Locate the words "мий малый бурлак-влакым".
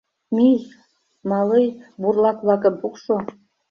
0.35-2.75